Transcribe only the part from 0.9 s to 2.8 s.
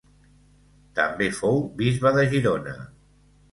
També fou bisbe de Girona.